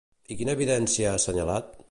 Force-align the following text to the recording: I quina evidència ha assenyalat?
I 0.35 0.37
quina 0.39 0.55
evidència 0.57 1.11
ha 1.11 1.21
assenyalat? 1.21 1.71